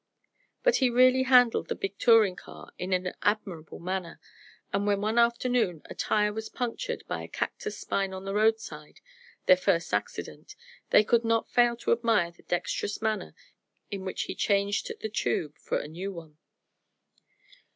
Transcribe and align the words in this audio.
But 0.63 0.77
he 0.77 0.89
really 0.89 1.21
handled 1.21 1.67
the 1.67 1.75
big 1.75 1.95
touring 1.99 2.35
car 2.35 2.71
in 2.79 2.91
an 2.91 3.13
admirable 3.21 3.77
manner, 3.77 4.19
and 4.73 4.87
when 4.87 4.99
one 4.99 5.19
afternoon 5.19 5.83
a 5.85 5.93
tire 5.93 6.33
was 6.33 6.49
punctured 6.49 7.03
by 7.07 7.21
a 7.21 7.27
cactus 7.27 7.77
spine 7.77 8.09
by 8.09 8.19
the 8.21 8.33
roadside 8.33 8.99
their 9.45 9.55
first 9.57 9.93
accident 9.93 10.55
they 10.89 11.03
could 11.03 11.23
not 11.23 11.51
fail 11.51 11.75
to 11.77 11.91
admire 11.91 12.31
the 12.31 12.41
dexterous 12.41 12.99
manner 12.99 13.35
in 13.91 14.03
which 14.03 14.23
he 14.23 14.33
changed 14.33 14.91
the 15.01 15.07
tube 15.07 15.55
for 15.59 15.77
a 15.77 15.87
new 15.87 16.11
one. 16.11 16.39